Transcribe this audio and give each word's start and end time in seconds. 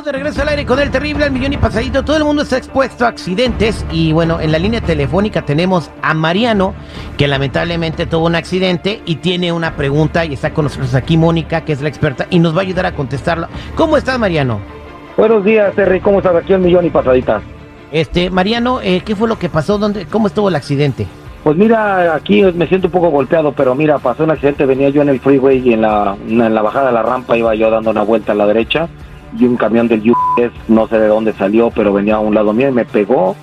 Estamos 0.00 0.14
de 0.14 0.18
regreso 0.18 0.40
al 0.40 0.48
aire 0.48 0.64
con 0.64 0.78
el 0.78 0.90
terrible 0.90 1.26
al 1.26 1.30
millón 1.30 1.52
y 1.52 1.58
pasadito. 1.58 2.02
Todo 2.02 2.16
el 2.16 2.24
mundo 2.24 2.40
está 2.40 2.56
expuesto 2.56 3.04
a 3.04 3.08
accidentes 3.08 3.84
y 3.92 4.12
bueno, 4.12 4.40
en 4.40 4.50
la 4.50 4.58
línea 4.58 4.80
telefónica 4.80 5.42
tenemos 5.42 5.90
a 6.00 6.14
Mariano 6.14 6.72
que 7.18 7.28
lamentablemente 7.28 8.06
tuvo 8.06 8.24
un 8.24 8.34
accidente 8.34 9.02
y 9.04 9.16
tiene 9.16 9.52
una 9.52 9.76
pregunta 9.76 10.24
y 10.24 10.32
está 10.32 10.54
con 10.54 10.64
nosotros 10.64 10.94
aquí 10.94 11.18
Mónica 11.18 11.66
que 11.66 11.74
es 11.74 11.82
la 11.82 11.90
experta 11.90 12.26
y 12.30 12.38
nos 12.38 12.54
va 12.54 12.60
a 12.60 12.62
ayudar 12.62 12.86
a 12.86 12.94
contestarla. 12.94 13.50
¿Cómo 13.74 13.98
estás 13.98 14.18
Mariano? 14.18 14.60
Buenos 15.18 15.44
días, 15.44 15.74
Terry. 15.74 16.00
¿Cómo 16.00 16.20
estás 16.20 16.34
aquí 16.34 16.54
el 16.54 16.60
millón 16.60 16.86
y 16.86 16.88
pasadita? 16.88 17.42
Este, 17.92 18.30
Mariano, 18.30 18.80
eh, 18.80 19.02
¿qué 19.04 19.14
fue 19.14 19.28
lo 19.28 19.38
que 19.38 19.50
pasó? 19.50 19.76
¿Dónde, 19.76 20.06
¿Cómo 20.06 20.28
estuvo 20.28 20.48
el 20.48 20.56
accidente? 20.56 21.06
Pues 21.44 21.58
mira, 21.58 22.14
aquí 22.14 22.42
me 22.42 22.66
siento 22.68 22.86
un 22.86 22.92
poco 22.92 23.10
golpeado, 23.10 23.52
pero 23.52 23.74
mira, 23.74 23.98
pasó 23.98 24.24
un 24.24 24.30
accidente. 24.30 24.64
Venía 24.64 24.88
yo 24.88 25.02
en 25.02 25.10
el 25.10 25.20
freeway 25.20 25.58
y 25.58 25.74
en 25.74 25.82
la, 25.82 26.16
en 26.26 26.54
la 26.54 26.62
bajada 26.62 26.86
de 26.86 26.92
la 26.94 27.02
rampa 27.02 27.36
iba 27.36 27.54
yo 27.54 27.70
dando 27.70 27.90
una 27.90 28.02
vuelta 28.02 28.32
a 28.32 28.34
la 28.34 28.46
derecha 28.46 28.88
y 29.38 29.44
un 29.44 29.56
camión 29.56 29.88
del 29.88 30.10
UPS, 30.10 30.52
no 30.68 30.86
sé 30.88 30.98
de 30.98 31.08
dónde 31.08 31.32
salió, 31.32 31.70
pero 31.70 31.92
venía 31.92 32.16
a 32.16 32.20
un 32.20 32.34
lado 32.34 32.52
mío 32.52 32.68
y 32.68 32.72
me 32.72 32.84
pegó. 32.84 33.36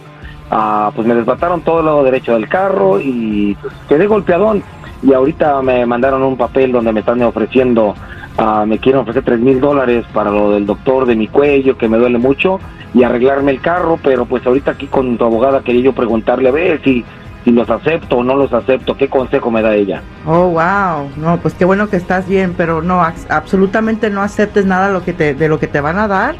Ah, 0.49 0.91
pues 0.95 1.05
me 1.05 1.13
desbataron 1.13 1.61
todo 1.61 1.79
el 1.79 1.85
lado 1.85 2.03
derecho 2.03 2.33
del 2.33 2.47
carro 2.47 2.99
y 3.01 3.57
pues, 3.61 3.73
quedé 3.89 4.07
golpeadón. 4.07 4.63
Y 5.03 5.13
ahorita 5.13 5.61
me 5.61 5.85
mandaron 5.85 6.23
un 6.23 6.37
papel 6.37 6.71
donde 6.71 6.91
me 6.91 7.01
están 7.01 7.21
ofreciendo, 7.21 7.93
ah, 8.37 8.65
me 8.65 8.79
quieren 8.79 9.01
ofrecer 9.01 9.23
tres 9.23 9.39
mil 9.39 9.59
dólares 9.59 10.05
para 10.13 10.31
lo 10.31 10.51
del 10.51 10.65
doctor 10.65 11.05
de 11.05 11.15
mi 11.15 11.27
cuello, 11.27 11.77
que 11.77 11.89
me 11.89 11.97
duele 11.97 12.17
mucho, 12.17 12.59
y 12.93 13.03
arreglarme 13.03 13.51
el 13.51 13.61
carro. 13.61 13.99
Pero 14.01 14.25
pues 14.25 14.45
ahorita 14.45 14.71
aquí 14.71 14.87
con 14.87 15.17
tu 15.17 15.25
abogada 15.25 15.61
quería 15.61 15.81
yo 15.81 15.93
preguntarle 15.93 16.49
a 16.49 16.53
ver 16.53 16.81
si 16.83 17.03
si 17.47 17.53
los 17.53 17.69
acepto 17.69 18.17
o 18.17 18.23
no 18.25 18.35
los 18.35 18.51
acepto, 18.51 18.97
¿qué 18.97 19.07
consejo 19.07 19.49
me 19.49 19.61
da 19.61 19.73
ella? 19.73 20.01
Oh, 20.25 20.49
wow, 20.49 21.09
no, 21.15 21.39
pues 21.41 21.53
qué 21.53 21.63
bueno 21.63 21.89
que 21.89 21.95
estás 21.95 22.27
bien, 22.27 22.53
pero 22.57 22.81
no, 22.81 23.01
absolutamente 23.29 24.09
no 24.09 24.21
aceptes 24.21 24.65
nada 24.65 24.89
lo 24.91 25.05
que 25.05 25.13
te, 25.13 25.33
de 25.33 25.47
lo 25.47 25.57
que 25.57 25.67
te 25.67 25.79
van 25.79 25.97
a 25.97 26.09
dar. 26.09 26.35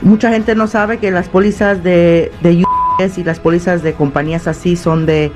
Mucha 0.00 0.30
gente 0.30 0.54
no 0.54 0.68
sabe 0.68 0.98
que 0.98 1.10
las 1.10 1.28
pólizas 1.28 1.82
de, 1.82 2.30
de 2.42 2.62
US 3.00 3.18
y 3.18 3.24
las 3.24 3.40
pólizas 3.40 3.82
de 3.82 3.94
compañías 3.94 4.46
así 4.46 4.76
son 4.76 5.06
de 5.06 5.32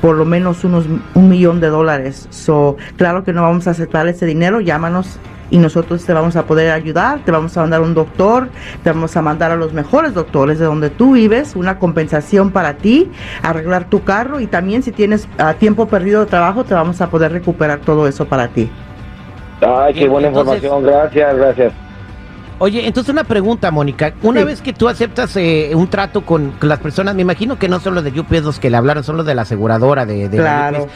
por 0.00 0.16
lo 0.16 0.24
menos 0.24 0.64
unos 0.64 0.86
un 1.12 1.28
millón 1.28 1.60
de 1.60 1.68
dólares. 1.68 2.26
So, 2.30 2.78
claro 2.96 3.24
que 3.24 3.34
no 3.34 3.42
vamos 3.42 3.68
a 3.68 3.72
aceptar 3.72 4.08
ese 4.08 4.24
dinero, 4.24 4.62
llámanos 4.62 5.18
y 5.52 5.58
nosotros 5.58 6.04
te 6.04 6.12
vamos 6.14 6.34
a 6.34 6.46
poder 6.46 6.72
ayudar, 6.72 7.20
te 7.24 7.30
vamos 7.30 7.56
a 7.56 7.60
mandar 7.60 7.82
un 7.82 7.92
doctor, 7.94 8.48
te 8.82 8.90
vamos 8.90 9.14
a 9.16 9.22
mandar 9.22 9.50
a 9.50 9.56
los 9.56 9.74
mejores 9.74 10.14
doctores 10.14 10.58
de 10.58 10.64
donde 10.64 10.88
tú 10.88 11.12
vives, 11.12 11.54
una 11.54 11.78
compensación 11.78 12.50
para 12.50 12.78
ti, 12.78 13.12
arreglar 13.42 13.84
tu 13.84 14.02
carro 14.02 14.40
y 14.40 14.46
también 14.46 14.82
si 14.82 14.92
tienes 14.92 15.28
uh, 15.38 15.52
tiempo 15.58 15.86
perdido 15.86 16.20
de 16.20 16.26
trabajo, 16.26 16.64
te 16.64 16.72
vamos 16.72 17.02
a 17.02 17.10
poder 17.10 17.32
recuperar 17.32 17.80
todo 17.80 18.08
eso 18.08 18.24
para 18.24 18.48
ti. 18.48 18.70
Ay, 19.60 19.92
qué 19.92 20.08
buena 20.08 20.28
Entonces, 20.28 20.56
información, 20.56 20.90
gracias, 20.90 21.36
gracias. 21.36 21.72
Oye, 22.62 22.86
entonces 22.86 23.12
una 23.12 23.24
pregunta, 23.24 23.72
Mónica. 23.72 24.14
Una 24.22 24.44
vez 24.44 24.62
que 24.62 24.72
tú 24.72 24.88
aceptas 24.88 25.36
eh, 25.36 25.72
un 25.74 25.88
trato 25.88 26.24
con, 26.24 26.52
las 26.60 26.78
personas, 26.78 27.16
me 27.16 27.22
imagino 27.22 27.58
que 27.58 27.68
no 27.68 27.80
son 27.80 27.96
los 27.96 28.04
de 28.04 28.20
UPS 28.20 28.44
los 28.44 28.60
que 28.60 28.70
le 28.70 28.76
hablaron, 28.76 29.02
son 29.02 29.16
los 29.16 29.26
de 29.26 29.34
la 29.34 29.42
aseguradora 29.42 30.06
de, 30.06 30.28
de 30.28 30.36
claro. 30.36 30.86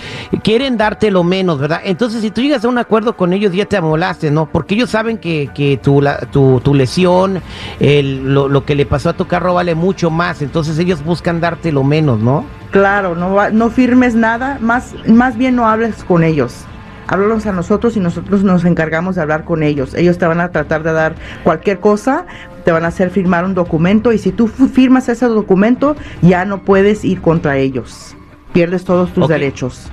Quieren 0.45 0.77
darte 0.77 1.11
lo 1.11 1.25
menos, 1.25 1.59
¿verdad? 1.59 1.81
Entonces, 1.83 2.23
si 2.23 2.31
tú 2.31 2.41
llegas 2.41 2.65
a 2.65 2.69
un 2.69 2.79
acuerdo 2.79 3.17
con 3.17 3.33
ellos, 3.33 3.53
ya 3.53 3.65
te 3.65 3.77
amolaste, 3.77 4.31
¿no? 4.31 4.47
Porque 4.47 4.77
ellos 4.77 4.91
saben 4.91 5.19
que, 5.19 5.51
que 5.53 5.77
tu, 5.77 6.01
la, 6.01 6.19
tu, 6.21 6.61
tu 6.61 6.73
lesión, 6.73 7.43
el, 7.81 8.33
lo, 8.33 8.49
lo 8.49 8.65
que 8.65 8.77
le 8.77 8.87
pasó 8.87 9.09
a 9.09 9.15
tu 9.15 9.27
carro 9.27 9.55
vale 9.55 9.75
mucho 9.75 10.09
más. 10.09 10.43
Entonces, 10.43 10.79
ellos 10.79 11.05
buscan 11.05 11.41
darte 11.41 11.73
lo 11.73 11.83
menos, 11.83 12.21
¿no? 12.21 12.45
Claro, 12.71 13.17
no, 13.17 13.51
no 13.51 13.71
firmes 13.71 14.15
nada, 14.15 14.59
más, 14.61 14.95
más 15.09 15.37
bien 15.37 15.57
no 15.57 15.69
hables 15.69 16.05
con 16.05 16.23
ellos 16.23 16.65
háblanos 17.09 17.47
a 17.47 17.53
nosotros 17.53 17.97
y 17.97 18.01
nosotros 18.01 18.43
nos 18.43 18.65
encargamos 18.65 19.17
de 19.17 19.23
hablar 19.23 19.45
con 19.45 19.63
ellos. 19.63 19.95
Ellos 19.95 20.19
te 20.19 20.27
van 20.27 20.41
a 20.41 20.51
tratar 20.51 20.83
de 20.83 20.93
dar 20.93 21.15
cualquier 21.45 21.81
cosa, 21.81 22.27
te 22.65 22.73
van 22.73 22.85
a 22.85 22.89
hacer 22.89 23.11
firmar 23.11 23.45
un 23.45 23.55
documento 23.55 24.13
y 24.13 24.19
si 24.19 24.33
tú 24.33 24.49
firmas 24.49 25.09
ese 25.09 25.27
documento 25.27 25.97
ya 26.23 26.45
no 26.45 26.63
puedes 26.63 27.05
ir 27.05 27.21
contra 27.21 27.57
ellos. 27.57 28.17
Pierdes 28.53 28.85
todos 28.85 29.13
tus 29.13 29.25
okay. 29.25 29.39
derechos. 29.39 29.91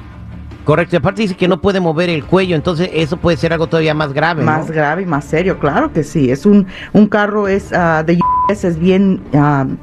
Correcto, 0.64 0.96
aparte 0.96 1.24
dice 1.24 1.36
que 1.36 1.50
no 1.50 1.60
puede 1.60 1.82
mover 1.82 2.10
el 2.10 2.24
cuello, 2.24 2.56
entonces 2.56 2.90
eso 2.94 3.18
puede 3.18 3.36
ser 3.36 3.52
algo 3.52 3.68
todavía 3.68 3.94
más 3.94 4.14
grave. 4.14 4.44
Más 4.44 4.70
¿no? 4.70 4.74
grave 4.74 5.02
y 5.02 5.06
más 5.06 5.26
serio, 5.26 5.60
claro 5.60 5.92
que 5.92 6.04
sí. 6.04 6.32
Es 6.32 6.46
un, 6.46 6.68
un 6.94 7.08
carro 7.08 7.50
es 7.50 7.72
uh, 7.72 8.06
de 8.06 8.18
es 8.50 8.80
bien, 8.80 9.22
uh, 9.34 9.76